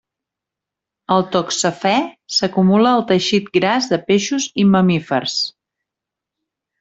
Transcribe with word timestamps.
El 1.15 1.25
toxafè 1.35 1.91
s'acumula 2.37 2.93
al 2.95 3.05
teixit 3.13 3.51
gras 3.61 3.91
de 3.95 4.03
peixos 4.11 4.49
i 4.65 4.69
mamífers. 4.73 5.37